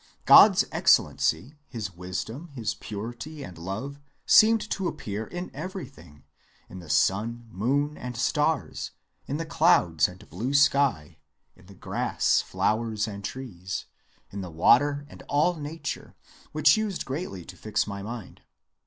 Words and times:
God's 0.25 0.65
excellency, 0.71 1.59
his 1.67 1.91
wisdom, 1.95 2.47
his 2.53 2.73
purity 2.73 3.43
and 3.43 3.55
love, 3.55 3.99
seemed 4.25 4.67
to 4.71 4.87
appear 4.87 5.27
in 5.27 5.51
everything; 5.53 6.23
in 6.67 6.79
the 6.79 6.89
sun, 6.89 7.47
moon, 7.51 7.99
and 7.99 8.17
stars; 8.17 8.93
in 9.27 9.37
the 9.37 9.45
clouds 9.45 10.07
and 10.07 10.27
blue 10.27 10.55
sky; 10.55 11.19
in 11.55 11.67
the 11.67 11.75
grass, 11.75 12.41
flowers, 12.41 13.07
and 13.07 13.23
trees; 13.23 13.85
in 14.31 14.41
the 14.41 14.49
water 14.49 15.05
and 15.07 15.21
all 15.27 15.57
nature; 15.57 16.15
which 16.51 16.77
used 16.77 17.05
greatly 17.05 17.45
to 17.45 17.55
fix 17.55 17.85
my 17.85 18.01
mind. 18.01 18.41